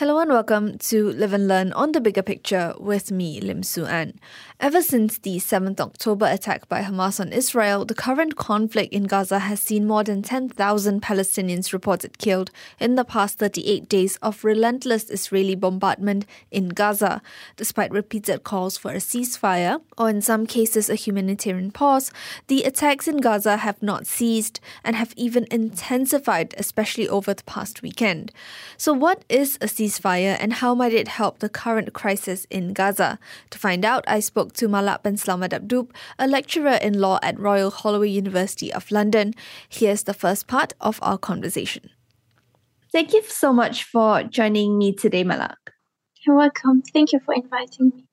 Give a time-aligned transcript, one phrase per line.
[0.00, 3.84] Hello and welcome to Live and Learn on the Bigger Picture with me, Lim Su
[3.84, 4.18] An.
[4.58, 9.40] Ever since the 7th October attack by Hamas on Israel, the current conflict in Gaza
[9.40, 15.10] has seen more than 10,000 Palestinians reported killed in the past 38 days of relentless
[15.10, 17.20] Israeli bombardment in Gaza.
[17.56, 22.10] Despite repeated calls for a ceasefire, or in some cases a humanitarian pause,
[22.46, 27.82] the attacks in Gaza have not ceased and have even intensified, especially over the past
[27.82, 28.32] weekend.
[28.78, 29.89] So, what is a ceasefire?
[29.90, 33.18] Ceasefire and how might it help the current crisis in Gaza?
[33.50, 38.08] To find out, I spoke to Malak Benslama-Dabdoub, a lecturer in law at Royal Holloway
[38.08, 39.34] University of London.
[39.68, 41.90] Here's the first part of our conversation.
[42.92, 45.58] Thank you so much for joining me today, Malak.
[46.24, 46.82] You're welcome.
[46.92, 48.09] Thank you for inviting me.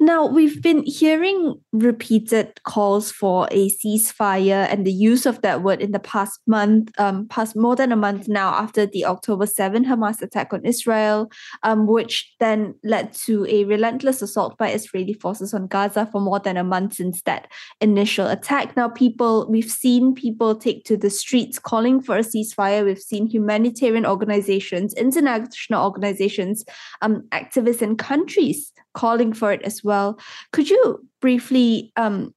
[0.00, 5.80] Now, we've been hearing repeated calls for a ceasefire and the use of that word
[5.80, 9.84] in the past month, um, past more than a month now after the October 7
[9.84, 11.30] Hamas attack on Israel,
[11.62, 16.40] um, which then led to a relentless assault by Israeli forces on Gaza for more
[16.40, 17.48] than a month since that
[17.80, 18.76] initial attack.
[18.76, 22.84] Now, people, we've seen people take to the streets calling for a ceasefire.
[22.84, 26.64] We've seen humanitarian organizations, international organizations,
[27.02, 30.18] um, activists in countries calling for it as well.
[30.52, 32.34] Could you briefly um,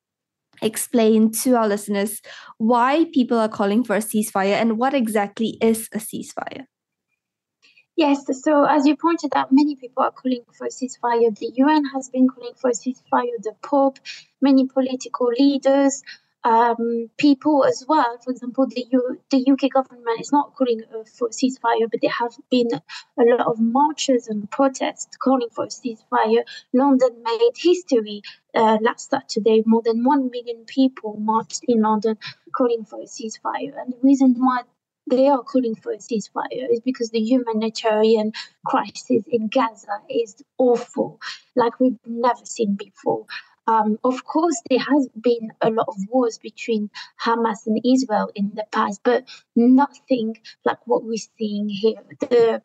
[0.62, 2.22] explain to our listeners
[2.60, 6.66] why people are calling for a ceasefire and what exactly is a ceasefire?
[7.98, 11.38] Yes, so as you pointed out, many people are calling for a ceasefire.
[11.38, 14.00] The UN has been calling for a ceasefire, the Pope,
[14.42, 16.02] many political leaders,
[16.44, 18.18] um, people as well.
[18.24, 20.82] For example, the U- the UK government is not calling
[21.18, 25.66] for a ceasefire, but there have been a lot of marches and protests calling for
[25.66, 26.44] a ceasefire.
[26.74, 28.22] London made history
[28.56, 29.64] uh, last Saturday.
[29.66, 32.18] More than one million people marched in London
[32.56, 34.62] calling for a ceasefire, and the reason why
[35.10, 38.32] they are calling for a ceasefire is because the humanitarian
[38.66, 41.20] crisis in Gaza is awful,
[41.56, 43.26] like we've never seen before.
[43.68, 46.90] Um, of course, there has been a lot of wars between
[47.24, 52.02] Hamas and Israel in the past, but nothing like what we're seeing here.
[52.20, 52.62] The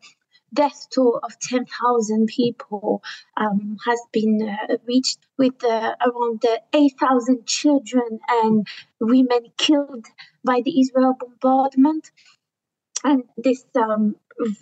[0.54, 3.02] death toll of 10,000 people
[3.36, 8.66] um, has been uh, reached with uh, around uh, 8,000 children and
[9.00, 10.06] women killed
[10.44, 12.10] by the Israel bombardment.
[13.06, 14.16] And this um,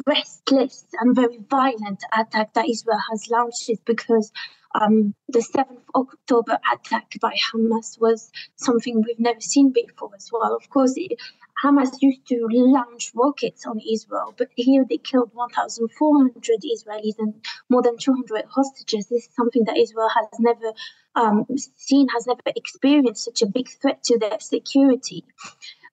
[0.07, 4.31] restless and very violent attack that Israel has launched is because
[4.79, 10.55] um, the 7th October attack by Hamas was something we've never seen before as well.
[10.55, 11.19] Of course, it,
[11.65, 17.81] Hamas used to launch rockets on Israel, but here they killed 1,400 Israelis and more
[17.81, 19.07] than 200 hostages.
[19.07, 20.73] This is something that Israel has never
[21.17, 21.47] um,
[21.79, 25.25] seen, has never experienced such a big threat to their security.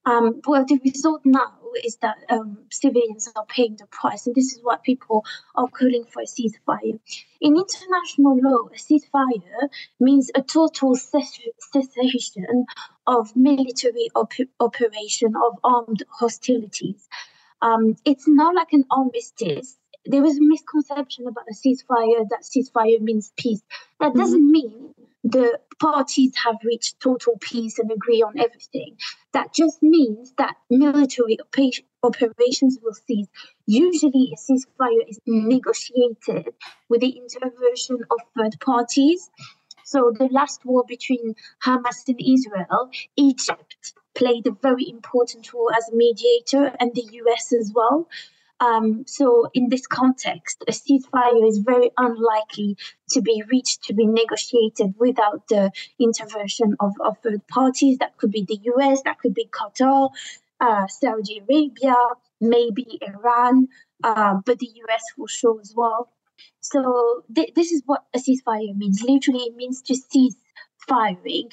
[0.05, 1.53] Um, well, the result now
[1.83, 5.23] is that um, civilians are paying the price, and this is what people
[5.55, 6.99] are calling for a ceasefire.
[7.39, 9.69] In international law, a ceasefire
[9.99, 12.65] means a total cessation
[13.05, 17.07] of military op- operation of armed hostilities.
[17.61, 19.77] Um, it's not like an armistice.
[20.05, 23.61] There is a misconception about a ceasefire that ceasefire means peace.
[23.99, 24.51] That doesn't mm-hmm.
[24.51, 24.90] mean
[25.23, 28.97] the parties have reached total peace and agree on everything.
[29.33, 31.37] That just means that military
[32.03, 33.27] operations will cease.
[33.65, 36.53] Usually, a ceasefire is negotiated
[36.89, 39.29] with the intervention of third parties.
[39.83, 45.89] So, the last war between Hamas and Israel, Egypt played a very important role as
[45.89, 48.07] a mediator, and the US as well.
[48.61, 52.77] Um, so, in this context, a ceasefire is very unlikely
[53.09, 57.97] to be reached, to be negotiated without the intervention of, of third parties.
[57.97, 60.11] That could be the US, that could be Qatar,
[60.59, 61.95] uh, Saudi Arabia,
[62.39, 63.67] maybe Iran,
[64.03, 66.11] uh, but the US for sure as well.
[66.59, 69.01] So, th- this is what a ceasefire means.
[69.01, 70.35] Literally, it means to cease
[70.87, 71.49] firing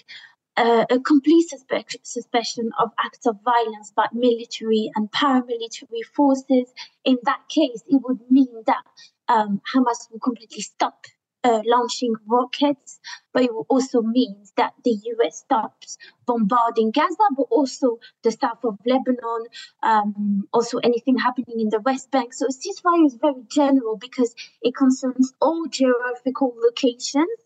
[0.58, 6.66] uh, a complete suspe- suspension of acts of violence by military and paramilitary forces.
[7.04, 8.82] In that case, it would mean that
[9.28, 11.06] um, Hamas will completely stop
[11.44, 12.98] uh, launching rockets,
[13.32, 15.96] but it also mean that the US stops
[16.26, 19.46] bombarding Gaza, but also the south of Lebanon,
[19.84, 22.34] um, also anything happening in the West Bank.
[22.34, 27.38] So ceasefire is very general because it concerns all geographical locations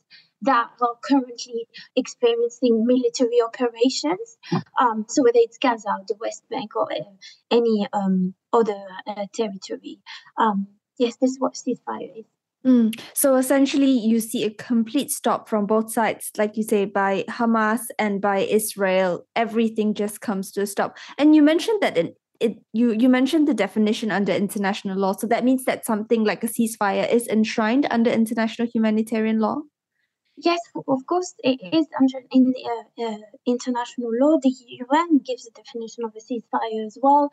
[0.42, 1.66] that are currently
[1.96, 4.36] experiencing military operations.
[4.80, 7.04] Um, so whether it's Gaza, the West Bank, or uh,
[7.50, 10.00] any um, other uh, territory.
[10.36, 10.66] Um,
[10.98, 12.24] yes, this is what ceasefire is.
[12.64, 12.98] Mm.
[13.14, 17.80] So essentially, you see a complete stop from both sides, like you say, by Hamas
[17.98, 19.26] and by Israel.
[19.34, 20.96] Everything just comes to a stop.
[21.18, 25.14] And you mentioned that it, it you you mentioned the definition under international law.
[25.14, 29.62] So that means that something like a ceasefire is enshrined under international humanitarian law.
[30.44, 34.38] Yes, of course, it is under in uh, uh, international law.
[34.42, 34.52] The
[34.88, 37.30] UN gives a definition of a ceasefire as well.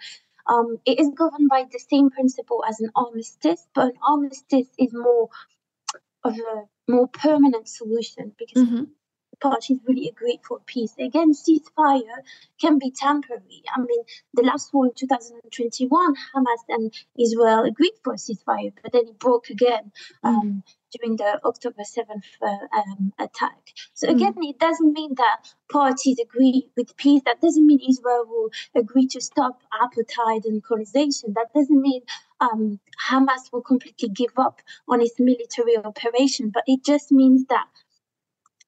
[0.48, 4.94] Um, it is governed by the same principle as an armistice, but an armistice is
[4.94, 5.30] more
[6.24, 8.84] of a more permanent solution because mm-hmm.
[9.42, 10.94] parties really agreed for peace.
[11.00, 12.20] Again, ceasefire
[12.62, 13.64] can be temporary.
[13.76, 14.04] I mean,
[14.36, 19.18] the last one in 2021, Hamas and Israel agreed for a ceasefire, but then it
[19.18, 19.92] broke again.
[20.24, 20.60] Mm-hmm.
[20.92, 23.58] During the October 7th uh, um, attack.
[23.94, 24.16] So hmm.
[24.16, 24.50] again, mm.
[24.50, 27.22] it doesn't mean that parties agree with peace.
[27.26, 31.34] That doesn't mean Israel will agree to stop apartheid and colonization.
[31.34, 32.02] That doesn't mean
[32.40, 36.50] um, Hamas will completely give up on its military operation.
[36.50, 37.68] But it just means that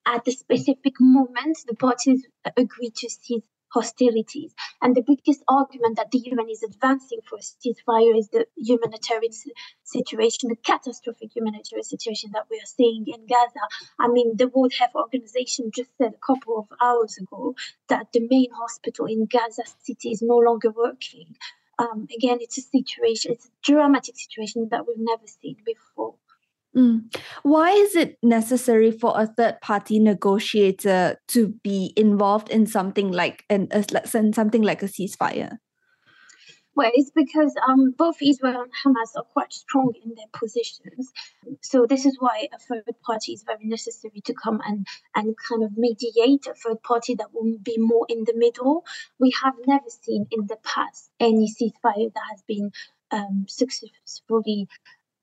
[0.05, 2.25] at the specific moment, the parties
[2.57, 4.53] agree to cease hostilities.
[4.81, 9.31] And the biggest argument that the UN is advancing for a ceasefire is the humanitarian
[9.83, 13.65] situation, the catastrophic humanitarian situation that we are seeing in Gaza.
[13.99, 17.55] I mean, the World Health Organization just said a couple of hours ago
[17.89, 21.35] that the main hospital in Gaza City is no longer working.
[21.79, 26.15] Um, again, it's a situation, it's a dramatic situation that we've never seen before.
[26.75, 27.13] Mm.
[27.43, 33.43] Why is it necessary for a third party negotiator to be involved in something like
[33.49, 33.67] an
[34.13, 35.57] in something like a ceasefire?
[36.73, 41.11] Well, it's because um, both Israel and Hamas are quite strong in their positions.
[41.61, 45.63] So this is why a third party is very necessary to come and, and kind
[45.63, 48.85] of mediate a third party that will be more in the middle.
[49.19, 52.71] We have never seen in the past any ceasefire that has been
[53.11, 54.69] um, successfully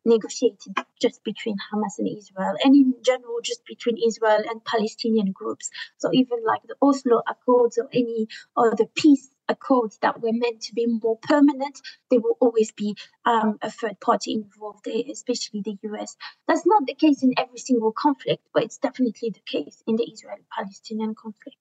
[0.04, 5.70] negotiated just between Hamas and Israel, and in general, just between Israel and Palestinian groups.
[5.98, 10.74] So even like the Oslo Accords or any other peace accords that were meant to
[10.74, 11.80] be more permanent,
[12.10, 16.16] there will always be um, a third party involved, eh, especially the US.
[16.46, 20.10] That's not the case in every single conflict, but it's definitely the case in the
[20.10, 21.56] Israel Palestinian conflict.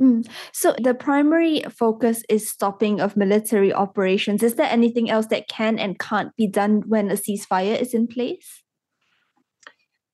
[0.00, 0.28] Mm.
[0.52, 4.42] So the primary focus is stopping of military operations.
[4.42, 8.08] Is there anything else that can and can't be done when a ceasefire is in
[8.08, 8.62] place?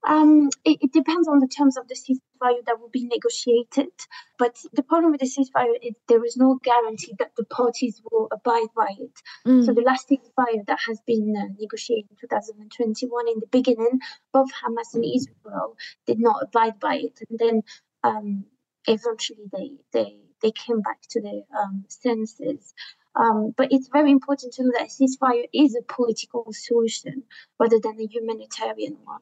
[0.06, 3.92] Um, it, it, depends on the terms of the ceasefire that will be negotiated.
[4.38, 8.28] But the problem with the ceasefire is there is no guarantee that the parties will
[8.32, 9.12] abide by it.
[9.46, 9.66] Mm.
[9.66, 14.00] So the last ceasefire that has been uh, negotiated in 2021, in the beginning,
[14.32, 15.76] both Hamas and Israel
[16.06, 17.62] did not abide by it, and then
[18.02, 18.44] um,
[18.90, 22.74] eventually they they they came back to their um, senses.
[23.14, 27.24] Um, but it's very important to know that ceasefire is a political solution
[27.58, 29.20] rather than a humanitarian one.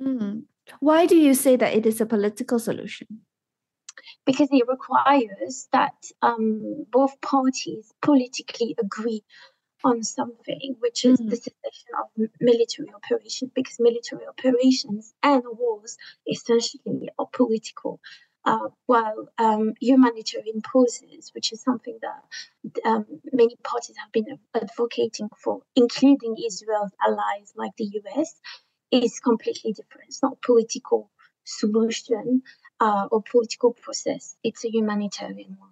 [0.00, 0.42] Mm.
[0.80, 3.20] Why do you say that it is a political solution?
[4.24, 9.22] Because it requires that um, both parties politically agree
[9.84, 11.30] on something, which is mm.
[11.30, 15.96] the cessation of military operations, because military operations and wars
[16.30, 18.00] essentially are political
[18.44, 25.28] uh, while um, humanitarian pauses, which is something that um, many parties have been advocating
[25.36, 28.40] for, including Israel's allies like the US,
[28.90, 30.08] is completely different.
[30.08, 31.10] It's not a political
[31.44, 32.42] solution
[32.80, 35.70] uh, or political process, it's a humanitarian one.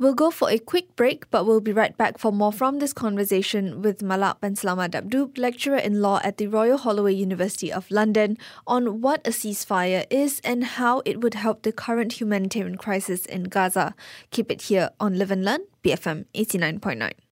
[0.00, 2.92] We'll go for a quick break, but we'll be right back for more from this
[2.92, 8.38] conversation with Malak Ben Dabdoub, lecturer in law at the Royal Holloway University of London,
[8.64, 13.44] on what a ceasefire is and how it would help the current humanitarian crisis in
[13.44, 13.96] Gaza.
[14.30, 17.27] Keep it here on Live and Learn, BFM 89.9.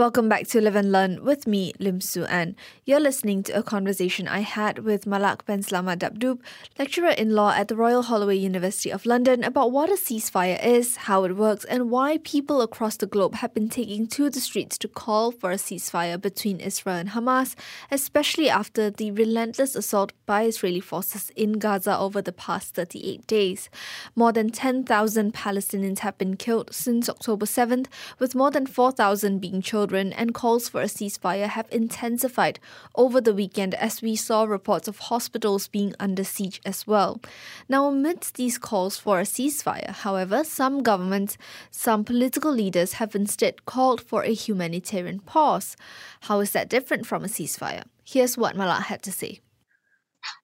[0.00, 2.56] Welcome back to Live and Learn with me, Lim Su An.
[2.86, 6.38] You're listening to a conversation I had with Malak Benslama-Dabdoub,
[6.78, 10.96] lecturer in law at the Royal Holloway University of London, about what a ceasefire is,
[10.96, 14.78] how it works, and why people across the globe have been taking to the streets
[14.78, 17.54] to call for a ceasefire between Israel and Hamas,
[17.90, 23.68] especially after the relentless assault by Israeli forces in Gaza over the past 38 days.
[24.16, 27.88] More than 10,000 Palestinians have been killed since October 7th,
[28.18, 32.60] with more than 4,000 being children children and calls for a ceasefire have intensified
[32.94, 37.20] over the weekend as we saw reports of hospitals being under siege as well.
[37.68, 41.36] Now, amidst these calls for a ceasefire, however, some governments,
[41.72, 45.76] some political leaders have instead called for a humanitarian pause.
[46.20, 47.82] How is that different from a ceasefire?
[48.04, 49.40] Here's what Malak had to say.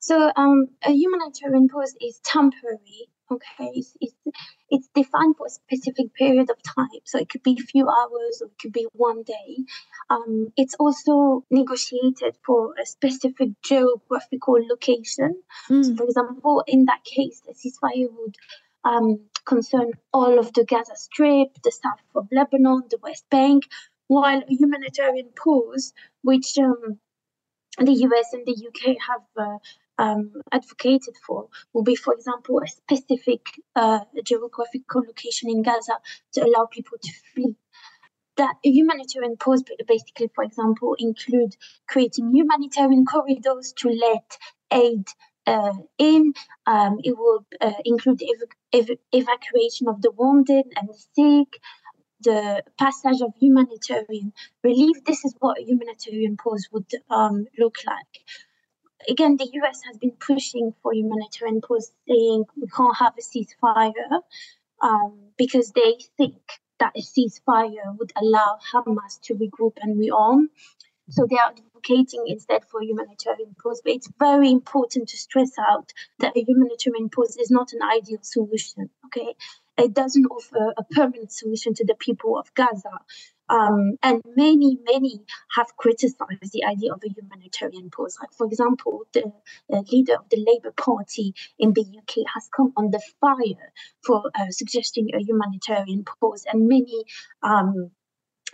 [0.01, 3.11] So, um, a humanitarian pause is temporary.
[3.31, 4.15] Okay, it's, it's,
[4.71, 7.01] it's defined for a specific period of time.
[7.05, 9.59] So it could be a few hours or it could be one day.
[10.11, 15.43] Um, it's also negotiated for a specific geographical location.
[15.71, 15.85] Mm.
[15.85, 18.37] So, for example, in that case, the ceasefire would
[18.85, 23.65] um, concern all of the Gaza Strip, the south of Lebanon, the West Bank,
[24.09, 25.93] while a humanitarian pause,
[26.23, 26.99] which um,
[27.79, 29.59] the US and the UK have uh,
[29.99, 33.41] um, advocated for will be, for example, a specific
[33.75, 35.99] uh, geographical location in Gaza
[36.33, 37.55] to allow people to flee.
[38.37, 41.57] That humanitarian pause basically, for example, include
[41.89, 44.39] creating humanitarian corridors to let
[44.73, 45.07] aid
[45.47, 46.35] uh, in.
[46.67, 51.61] Um, it will uh, include ev- ev- evacuation of the wounded and the sick,
[52.21, 54.97] the passage of humanitarian relief.
[55.07, 58.25] This is what a humanitarian pause would um, look like
[59.09, 64.23] again, the US has been pushing for humanitarian pause, saying we can't have a ceasefire
[64.83, 66.41] um, because they think
[66.79, 70.47] that a ceasefire would allow Hamas to regroup and rearm.
[71.09, 73.81] So they are advocating instead for humanitarian pause.
[73.85, 78.19] But it's very important to stress out that a humanitarian pause is not an ideal
[78.23, 78.91] solution.
[79.07, 79.35] Okay,
[79.79, 82.99] it doesn't offer a permanent solution to the people of Gaza.
[83.49, 85.21] Um, and many, many
[85.55, 88.17] have criticized the idea of a humanitarian pause.
[88.21, 89.33] Like, for example, the
[89.73, 93.73] uh, leader of the Labour Party in the UK has come under fire
[94.05, 97.05] for uh, suggesting a humanitarian pause, and many
[97.43, 97.91] um,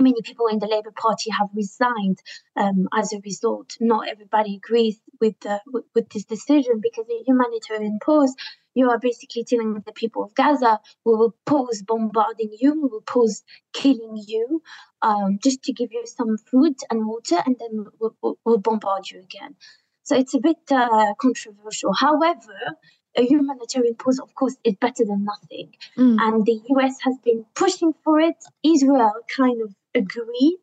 [0.01, 2.19] many people in the Labour Party have resigned
[2.57, 3.77] um, as a result.
[3.81, 8.35] Not everybody agrees with, the, with, with this decision because a humanitarian pause,
[8.75, 13.02] you are basically telling the people of Gaza, we will pause bombarding you, we will
[13.02, 14.62] pause killing you,
[15.02, 19.11] um, just to give you some food and water, and then we'll, we'll, we'll bombard
[19.11, 19.57] you again.
[20.05, 21.93] So it's a bit uh, controversial.
[21.93, 22.57] However,
[23.17, 25.75] a humanitarian pause, of course, is better than nothing.
[25.97, 26.17] Mm.
[26.21, 28.37] And the US has been pushing for it.
[28.64, 30.59] Israel kind of agreed.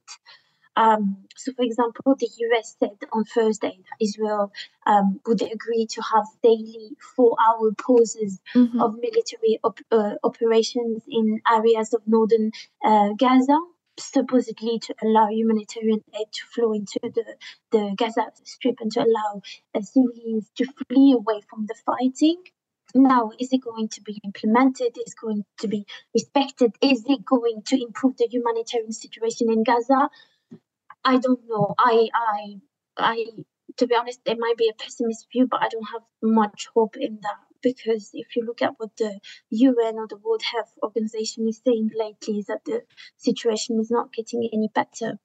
[0.75, 4.51] Um, so, for example, the US said on Thursday that Israel
[4.85, 8.79] um, would agree to have daily four hour pauses mm-hmm.
[8.79, 12.51] of military op- uh, operations in areas of northern
[12.83, 13.59] uh, Gaza,
[13.97, 17.25] supposedly to allow humanitarian aid to flow into the,
[17.71, 19.41] the Gaza Strip and to allow
[19.75, 22.37] uh, civilians to flee away from the fighting.
[22.95, 24.97] Now, is it going to be implemented?
[24.97, 26.71] Is it going to be respected?
[26.81, 30.09] Is it going to improve the humanitarian situation in Gaza?
[31.09, 31.73] I don't know.
[31.77, 32.61] I, I,
[32.97, 33.25] I.
[33.77, 36.97] To be honest, there might be a pessimist view, but I don't have much hope
[36.97, 41.47] in that because if you look at what the UN or the World Health Organization
[41.47, 42.83] is saying lately, is that the
[43.17, 45.19] situation is not getting any better.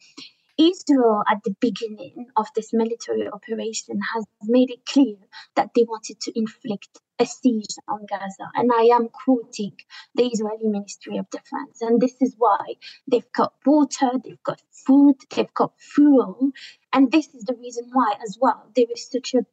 [0.58, 5.16] Israel, at the beginning of this military operation, has made it clear
[5.56, 8.50] that they wanted to inflict a siege on Gaza.
[8.54, 9.72] And I am quoting
[10.14, 11.80] the Israeli Ministry of Defense.
[11.80, 12.74] And this is why
[13.08, 16.50] they've got water, they've got food, they've got fuel.
[16.92, 19.44] And this is the reason why, as well, there is such a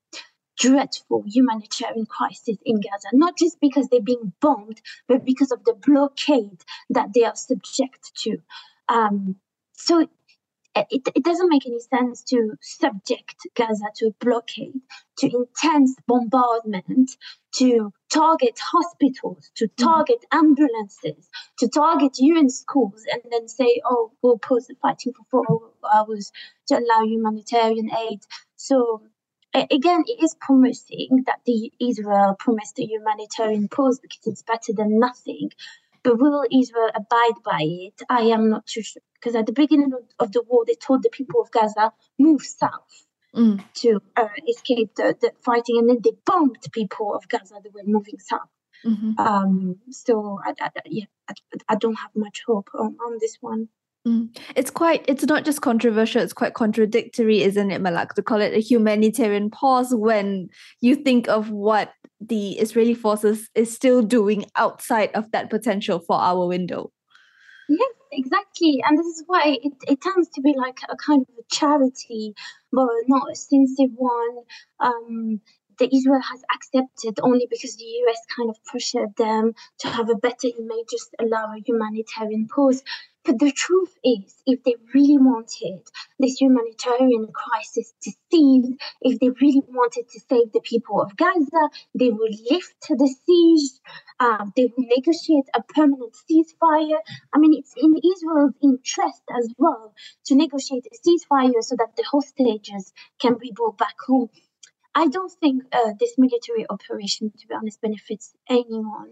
[0.58, 5.74] dreadful humanitarian crisis in Gaza, not just because they're being bombed, but because of the
[5.74, 8.38] blockade that they are subject to.
[8.88, 9.38] Um,
[9.74, 10.08] so
[10.76, 14.82] it, it doesn't make any sense to subject Gaza to a blockade,
[15.20, 17.12] to intense bombardment,
[17.56, 19.84] to target hospitals, to mm-hmm.
[19.84, 25.44] target ambulances, to target UN schools, and then say, oh, we'll pause the fighting for
[25.46, 26.32] four hours
[26.68, 28.20] to allow humanitarian aid.
[28.56, 29.02] So
[29.54, 35.00] again, it is promising that the Israel promised a humanitarian pause because it's better than
[35.00, 35.52] nothing.
[36.04, 38.02] But will Israel abide by it?
[38.10, 39.04] I am not too sure.
[39.14, 43.06] Because at the beginning of the war, they told the people of Gaza, move south
[43.36, 43.64] mm.
[43.76, 45.78] to uh, escape the, the fighting.
[45.78, 48.50] And then they bombed people of Gaza that were moving south.
[48.86, 49.20] Mm-hmm.
[49.20, 51.34] Um, so I, I, yeah, I,
[51.70, 53.70] I, don't have much hope on, on this one.
[54.08, 54.36] Mm.
[54.56, 58.56] It's quite, it's not just controversial, it's quite contradictory, isn't it, Malak, to call it
[58.56, 65.12] a humanitarian pause when you think of what the Israeli forces is still doing outside
[65.14, 66.92] of that potential for our window.
[67.68, 68.82] Yes, exactly.
[68.86, 72.34] And this is why it, it tends to be like a kind of a charity,
[72.72, 74.44] but not a sincere one.
[74.80, 75.42] Um,
[75.80, 80.16] that Israel has accepted only because the US kind of pressured them to have a
[80.16, 82.84] better image, just allow a humanitarian pause.
[83.24, 85.82] But the truth is, if they really wanted
[86.22, 88.70] this humanitarian crisis to cease,
[89.02, 93.72] if they really wanted to save the people of Gaza, they would lift the siege,
[94.20, 97.00] um, they would negotiate a permanent ceasefire.
[97.34, 99.96] I mean, it's in Israel's interest as well
[100.28, 104.30] to negotiate a ceasefire so that the hostages can be brought back home.
[104.96, 109.12] I don't think uh, this military operation, to be honest, benefits anyone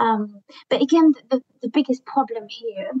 [0.00, 2.92] Um, but again, the, the biggest problem here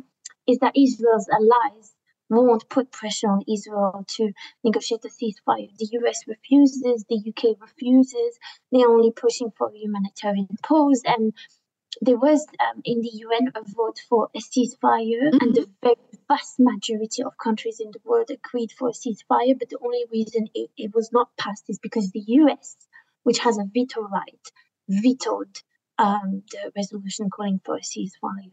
[0.48, 1.94] is that Israel's allies
[2.40, 4.32] won't put pressure on Israel to
[4.64, 5.68] negotiate a ceasefire.
[5.78, 8.38] The US refuses, the UK refuses.
[8.70, 11.02] They're only pushing for a humanitarian pause.
[11.04, 11.32] And
[12.00, 15.38] there was um, in the UN a vote for a ceasefire, mm-hmm.
[15.40, 15.96] and the very
[16.28, 19.58] vast majority of countries in the world agreed for a ceasefire.
[19.58, 22.76] But the only reason it, it was not passed is because the US,
[23.24, 24.50] which has a veto right,
[24.88, 25.60] vetoed
[25.98, 28.52] um, the resolution calling for a ceasefire.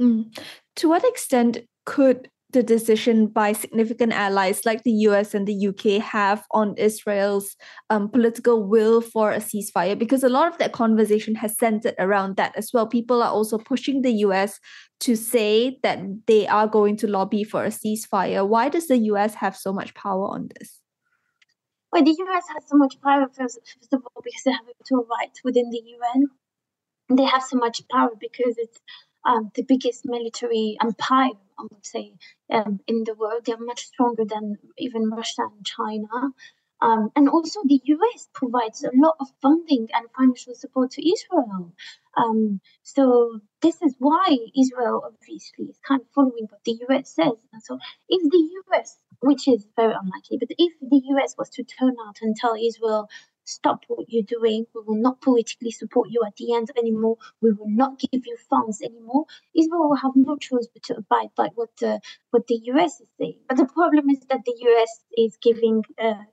[0.00, 0.36] Mm.
[0.76, 6.02] To what extent could the decision by significant allies like the US and the UK
[6.02, 7.56] have on Israel's
[7.90, 9.98] um, political will for a ceasefire?
[9.98, 12.86] Because a lot of that conversation has centered around that as well.
[12.86, 14.58] People are also pushing the US
[15.00, 18.46] to say that they are going to lobby for a ceasefire.
[18.46, 20.80] Why does the US have so much power on this?
[21.92, 24.74] Well, the US has so much power, first, first of all, because they have a
[24.78, 27.16] veto right within the UN.
[27.16, 28.78] They have so much power because it's
[29.24, 32.14] um, the biggest military empire, I would say,
[32.52, 33.42] um, in the world.
[33.44, 36.32] They're much stronger than even Russia and China.
[36.82, 41.74] Um, and also, the US provides a lot of funding and financial support to Israel.
[42.16, 47.36] Um, so, this is why Israel obviously is kind of following what the US says.
[47.52, 51.64] And so, if the US, which is very unlikely, but if the US was to
[51.64, 53.10] turn out and tell Israel,
[53.44, 54.66] stop what you're doing.
[54.74, 57.16] We will not politically support you at the end anymore.
[57.40, 59.26] We will not give you funds anymore.
[59.54, 63.08] Israel will have no choice but to abide by what the what the US is
[63.18, 63.38] saying.
[63.48, 66.24] But the problem is that the US is giving uh,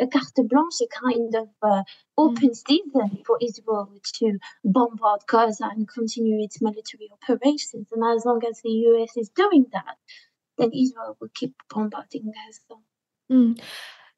[0.00, 1.82] a carte blanche, a kind of uh,
[2.16, 2.56] open mm.
[2.56, 7.88] season for Israel to bombard Gaza and continue its military operations.
[7.92, 9.96] And as long as the US is doing that,
[10.58, 12.80] then Israel will keep bombarding Gaza.
[13.30, 13.60] Mm.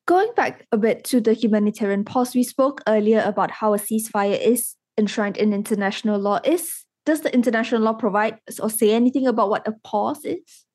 [0.06, 4.38] Going back a bit to the humanitarian pause, we spoke earlier about how a ceasefire
[4.40, 6.40] is enshrined in international law.
[6.44, 10.66] Is does the international law provide or say anything about what a pause is?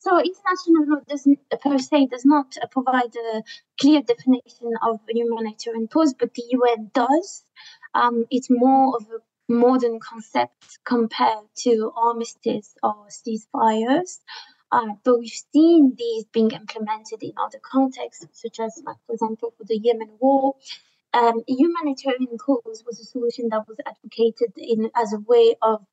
[0.00, 3.42] So international law doesn't per se does not provide a
[3.78, 7.44] clear definition of a humanitarian pause, but the UN does.
[7.94, 14.18] Um, it's more of a modern concept compared to armistice or ceasefires.
[14.72, 19.52] Uh, but we've seen these being implemented in other contexts, such as, like, for example,
[19.56, 20.54] for the Yemen war.
[21.12, 25.84] Um, humanitarian pause was a solution that was advocated in as a way of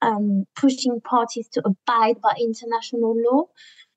[0.00, 3.48] um, pushing parties to abide by international law.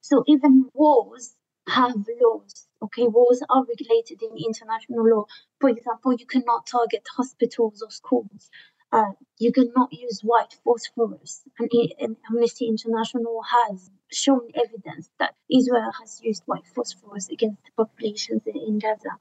[0.02, 1.34] So even wars
[1.68, 2.68] have laws.
[2.82, 5.26] Okay, wars are regulated in international law.
[5.60, 8.50] For example, you cannot target hospitals or schools.
[8.96, 9.12] Uh,
[9.44, 11.42] you cannot use white phosphorus.
[11.60, 17.72] And, and Amnesty International has shown evidence that Israel has used white phosphorus against the
[17.82, 19.14] populations in, in Gaza.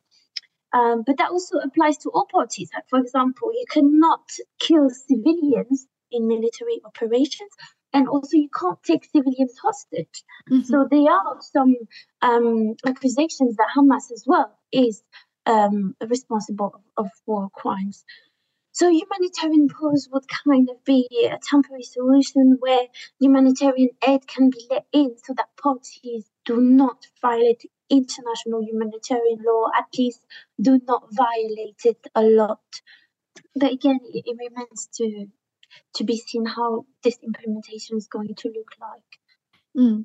[0.79, 2.69] Um, but that also applies to all parties.
[2.75, 4.25] Like, for example, you cannot
[4.67, 5.79] kill civilians
[6.11, 7.53] in military operations,
[7.93, 10.17] and also you can't take civilians hostage.
[10.51, 10.63] Mm-hmm.
[10.71, 11.75] So there are some
[12.23, 15.03] um, accusations that Hamas as well is
[15.47, 18.05] um, responsible of, of war crimes.
[18.75, 22.89] So humanitarian pause would kind of be a temporary solution where
[23.21, 29.69] humanitarian aid can be let in so that parties do not violate international humanitarian law,
[29.79, 30.27] at least
[30.61, 32.59] do not violate it a lot.
[33.55, 35.27] But again, it, remains to
[35.95, 39.79] to be seen how this implementation is going to look like.
[39.79, 40.05] Mm.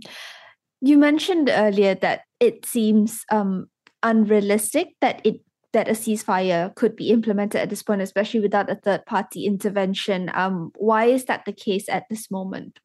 [0.82, 3.68] You mentioned earlier that it seems um,
[4.04, 5.42] unrealistic that it
[5.74, 10.32] that a ceasefire could be implemented at this point, especially without a third party intervention.
[10.34, 12.80] Um, why is that the case at this moment?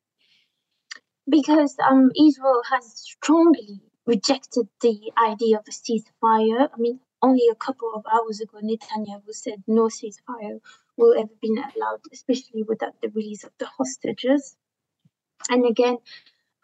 [1.28, 6.68] Because um, Israel has strongly rejected the idea of a ceasefire.
[6.72, 10.60] I mean, only a couple of hours ago, Netanyahu said no ceasefire
[10.96, 14.56] will ever be allowed, especially without the release of the hostages.
[15.48, 15.98] And again,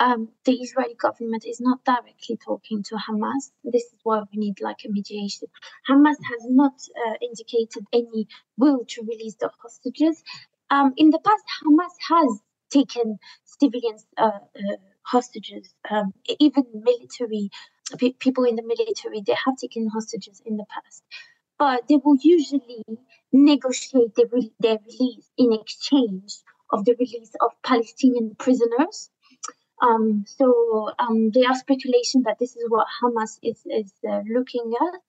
[0.00, 3.52] um, the Israeli government is not directly talking to Hamas.
[3.62, 5.48] This is why we need like a mediation.
[5.88, 6.72] Hamas has not
[7.06, 10.22] uh, indicated any will to release the hostages.
[10.70, 17.50] Um, in the past, Hamas has taken civilians uh, uh, hostages, um, even military
[18.20, 19.20] people in the military.
[19.20, 21.02] They have taken hostages in the past,
[21.58, 22.84] but they will usually
[23.32, 26.36] negotiate re- their release in exchange
[26.72, 29.10] of the release of Palestinian prisoners
[29.81, 34.73] um, so um, there are speculation that this is what Hamas is, is uh, looking
[34.81, 35.01] at.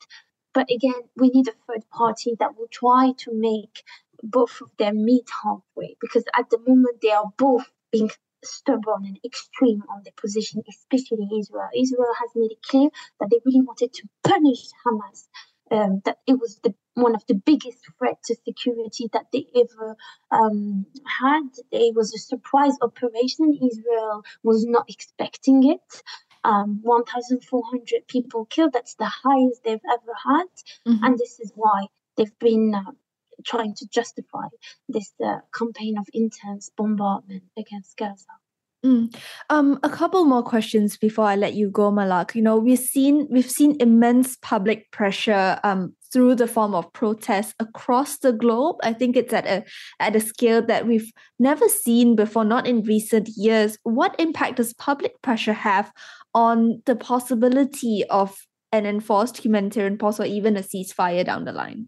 [0.54, 3.84] But again, we need a third party that will try to make
[4.24, 8.12] both of them meet halfway because at the moment they are both being
[8.44, 11.70] stubborn and extreme on their position, especially Israel.
[11.76, 15.28] Israel has made it clear that they really wanted to punish Hamas,
[15.70, 19.96] um, that it was the one of the biggest threats to security that they ever
[20.32, 20.86] um,
[21.22, 21.48] had.
[21.72, 23.58] It was a surprise operation.
[23.62, 26.04] Israel was not expecting it.
[26.44, 28.74] Um, 1,400 people killed.
[28.74, 30.48] That's the highest they've ever had.
[30.88, 31.04] Mm-hmm.
[31.04, 31.86] And this is why
[32.18, 32.92] they've been uh,
[33.46, 34.48] trying to justify
[34.90, 38.26] this uh, campaign of intense bombardment against Gaza.
[38.84, 39.16] Mm.
[39.52, 42.34] Um, a couple more questions before I let you go, Malak.
[42.36, 47.54] You know, we've seen we've seen immense public pressure um, through the form of protests
[47.60, 48.78] across the globe.
[48.84, 49.64] I think it's at a
[50.00, 53.78] at a scale that we've never seen before, not in recent years.
[53.84, 55.92] What impact does public pressure have
[56.34, 61.88] on the possibility of an enforced humanitarian pause or even a ceasefire down the line?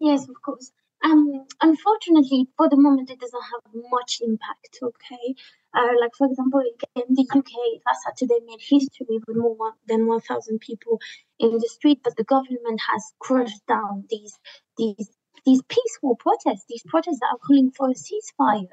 [0.00, 0.72] Yes, of course.
[1.02, 4.78] Um, unfortunately, for the moment, it doesn't have much impact.
[4.82, 5.34] Okay,
[5.74, 6.60] uh, like for example,
[6.96, 11.00] in the UK, last Saturday made history with more than 1,000 people
[11.38, 14.38] in the street, but the government has crushed down these
[14.76, 15.10] these
[15.46, 18.66] these peaceful protests, these protests that are calling for a ceasefire.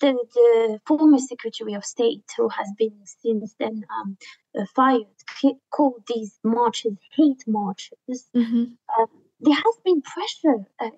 [0.00, 4.16] The, the former Secretary of State, who has been since then um,
[4.58, 5.06] uh, fired,
[5.70, 8.28] called these marches hate marches.
[8.34, 8.64] Mm-hmm.
[8.98, 9.06] Uh,
[9.40, 10.90] there has been pressure uh,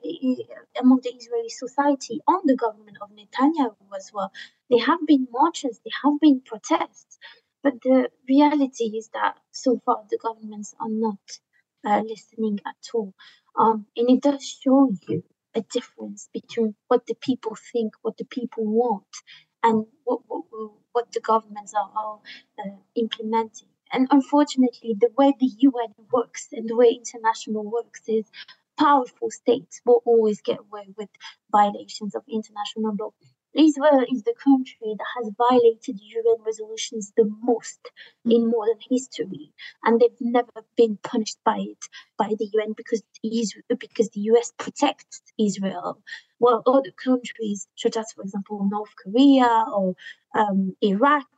[0.81, 4.31] among the Israeli society on the government of Netanyahu as well.
[4.71, 7.19] There have been marches, there have been protests,
[7.63, 11.19] but the reality is that so far the governments are not
[11.85, 13.15] uh, listening at all.
[13.59, 18.27] Um, and it does show you a difference between what the people think, what the
[18.27, 19.07] people want,
[19.63, 20.45] and what, what,
[20.93, 22.21] what the governments are, are
[22.59, 23.69] uh, implementing.
[23.97, 28.27] And unfortunately, the way the UN works and the way international works is
[28.79, 31.09] powerful states will always get away with
[31.51, 33.13] violations of international law.
[33.55, 37.81] Israel is the country that has violated UN resolutions the most
[38.27, 41.83] in modern history, and they've never been punished by it
[42.19, 46.03] by the UN because Israel, because the US protects Israel,
[46.37, 49.95] while other countries, such as for example North Korea or
[50.35, 51.31] um, Iraq,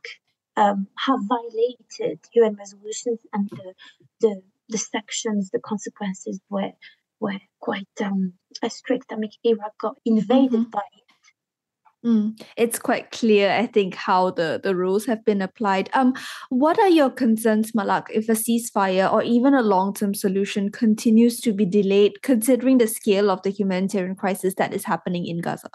[0.58, 3.74] um, have violated UN resolutions and the,
[4.20, 6.72] the, the sections, the consequences were
[7.20, 8.32] were quite um,
[8.68, 9.12] strict.
[9.12, 10.70] I mean, Iraq got invaded mm-hmm.
[10.70, 12.06] by it.
[12.06, 15.90] Mm, it's quite clear, I think, how the, the rules have been applied.
[15.94, 16.14] Um,
[16.48, 21.40] what are your concerns, Malak, if a ceasefire or even a long term solution continues
[21.40, 25.70] to be delayed, considering the scale of the humanitarian crisis that is happening in Gaza?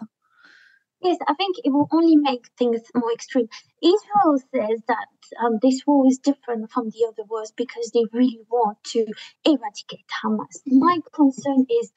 [1.04, 3.48] Yes, I think it will only make things more extreme.
[3.82, 5.08] Israel says that
[5.44, 9.06] um, this war is different from the other wars because they really want to
[9.46, 10.62] eradicate Hamas.
[10.66, 11.92] My concern is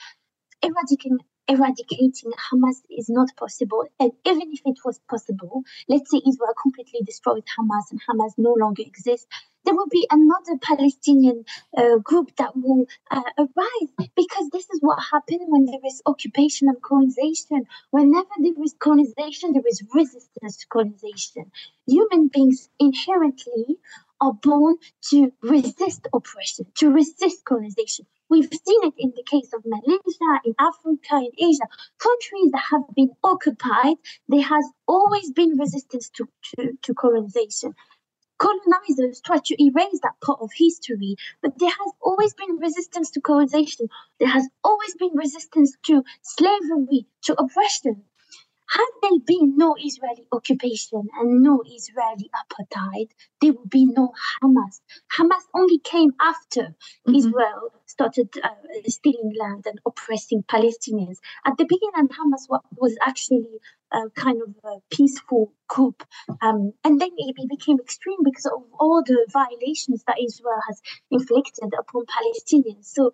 [0.63, 3.85] eradicating eradicating Hamas is not possible.
[4.01, 8.55] And even if it was possible, let's say Israel completely destroyed Hamas and Hamas no
[8.59, 9.27] longer exists,
[9.65, 11.45] there will be another Palestinian
[11.77, 16.69] uh, group that will uh, arise because this is what happened when there is occupation
[16.69, 17.67] and colonization.
[17.91, 21.51] Whenever there is colonization, there is resistance to colonization.
[21.87, 23.79] Human beings inherently
[24.21, 24.77] are born
[25.11, 28.07] to resist oppression, to resist colonization.
[28.29, 32.83] We've seen it in the case of Malaysia, in Africa, in Asia, countries that have
[32.95, 33.97] been occupied.
[34.29, 37.75] There has always been resistance to, to, to colonization.
[38.39, 43.21] Colonizers try to erase that part of history, but there has always been resistance to
[43.21, 43.89] colonization.
[44.19, 48.05] There has always been resistance to slavery, to oppression.
[48.69, 54.81] Had there been no Israeli occupation and no Israeli apartheid, there would be no Hamas.
[55.17, 57.15] Hamas only came after mm-hmm.
[57.15, 58.49] Israel started uh,
[58.87, 61.19] stealing land and oppressing Palestinians.
[61.45, 63.47] At the beginning, Hamas was actually
[63.93, 66.03] a kind of a peaceful group.
[66.43, 71.73] Um, and then it became extreme because of all the violations that Israel has inflicted
[71.79, 72.87] upon Palestinians.
[72.87, 73.13] So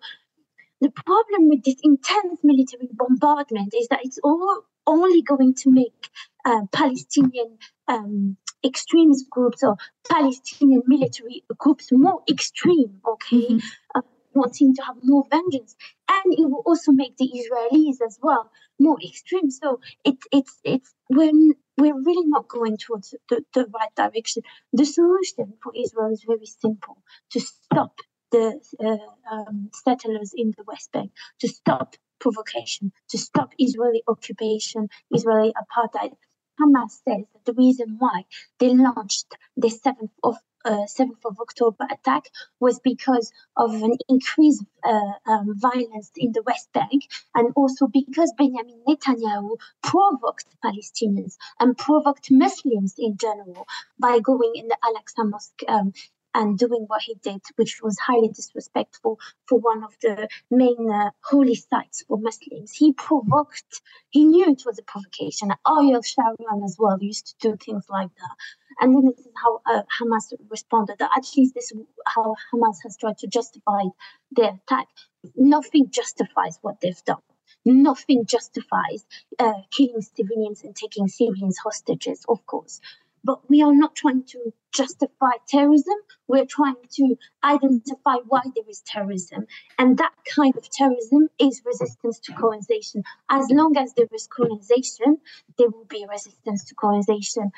[0.81, 6.09] the problem with this intense military bombardment is that it's all only going to make
[6.45, 9.77] uh, Palestinian um, extremist groups or
[10.09, 13.47] Palestinian military groups more extreme, okay?
[13.55, 13.67] Mm-hmm.
[13.95, 14.01] Uh,
[14.33, 15.75] wanting to have more vengeance.
[16.09, 19.51] And it will also make the Israelis as well more extreme.
[19.51, 21.31] So it, it's, it's, we're,
[21.77, 24.43] we're really not going towards the, the right direction.
[24.73, 26.97] The solution for Israel is very simple
[27.31, 27.99] to stop
[28.31, 34.87] the uh, um, settlers in the West Bank, to stop provocation to stop Israeli occupation,
[35.11, 36.13] Israeli apartheid.
[36.59, 38.17] Hamas says that the reason why
[38.59, 42.23] they launched the 7th of uh, 7th of October attack
[42.61, 47.03] was because of an increased uh, um, violence in the West Bank
[47.35, 53.65] and also because Benjamin Netanyahu provoked Palestinians and provoked Muslims in general
[53.99, 55.91] by going in the Al Aqsa Mosque um,
[56.33, 61.11] and doing what he did, which was highly disrespectful for one of the main uh,
[61.23, 62.71] holy sites for Muslims.
[62.73, 65.51] He provoked, he knew it was a provocation.
[65.67, 68.35] Ariel Sharon as well used to do things like that.
[68.79, 71.01] And then this is how uh, Hamas responded.
[71.01, 73.83] At least this is how Hamas has tried to justify
[74.31, 74.87] their attack.
[75.35, 77.21] Nothing justifies what they've done.
[77.65, 79.05] Nothing justifies
[79.39, 82.81] uh, killing civilians and taking civilians hostages, of course.
[83.23, 85.95] But we are not trying to justify terrorism.
[86.27, 89.45] We're trying to identify why there is terrorism.
[89.77, 93.03] And that kind of terrorism is resistance to colonization.
[93.29, 95.17] As long as there is colonization,
[95.57, 97.51] there will be resistance to colonization.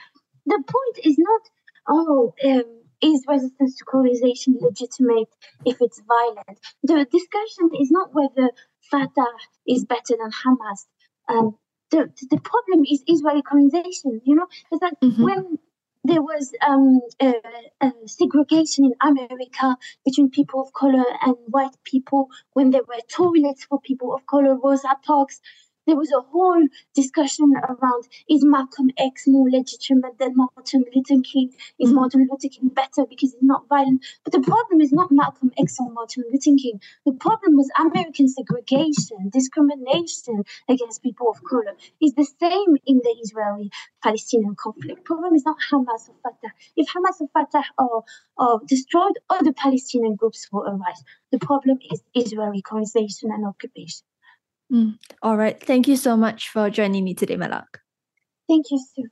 [0.45, 1.41] The point is not,
[1.87, 5.29] oh, um, is resistance to colonization legitimate
[5.65, 6.59] if it's violent?
[6.83, 8.51] The discussion is not whether
[8.91, 9.33] Fatah
[9.67, 10.85] is better than Hamas.
[11.27, 11.57] Um,
[11.95, 14.21] the, the problem is Israeli colonization.
[14.23, 15.23] You know, is that mm-hmm.
[15.23, 15.59] when
[16.03, 17.01] there was um,
[18.05, 23.79] segregation in America between people of color and white people, when there were toilets for
[23.79, 25.41] people of color, Rosa Parks,
[25.85, 31.53] there was a whole discussion around is Malcolm X more legitimate than Martin Luther King?
[31.79, 31.95] Is mm-hmm.
[31.95, 34.05] Martin Luther King better because he's not violent?
[34.23, 36.81] But the problem is not Malcolm X or Martin Luther King.
[37.05, 41.75] The problem was American segregation, discrimination against people of color.
[42.01, 43.71] Is the same in the Israeli
[44.01, 45.03] Palestinian conflict.
[45.03, 46.53] Problem is not Hamas or Fatah.
[46.75, 48.03] If Hamas or Fatah are,
[48.37, 51.03] are destroyed, other Palestinian groups will arise.
[51.31, 54.05] The problem is Israeli colonization and occupation.
[54.71, 54.97] Mm.
[55.21, 55.61] All right.
[55.61, 57.81] Thank you so much for joining me today, Malak.
[58.47, 59.09] Thank you, Sue.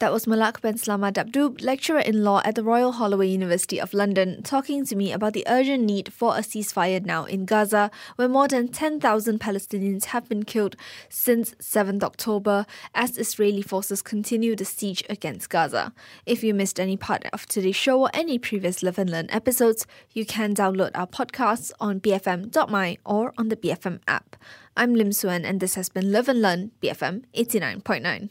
[0.00, 4.86] That was Malak Benslama-Dabdoub, lecturer in law at the Royal Holloway University of London, talking
[4.86, 8.68] to me about the urgent need for a ceasefire now in Gaza, where more than
[8.68, 10.74] 10,000 Palestinians have been killed
[11.10, 15.92] since 7th October as Israeli forces continue the siege against Gaza.
[16.24, 19.86] If you missed any part of today's show or any previous Live and Learn episodes,
[20.14, 24.36] you can download our podcasts on bfm.my or on the BFM app.
[24.78, 28.30] I'm Lim Su An, and this has been Live and Learn BFM 89.9.